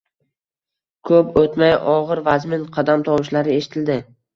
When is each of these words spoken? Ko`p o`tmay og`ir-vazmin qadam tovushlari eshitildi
Ko`p 1.11 1.21
o`tmay 1.43 1.75
og`ir-vazmin 1.99 2.67
qadam 2.81 3.09
tovushlari 3.13 3.61
eshitildi 3.63 4.05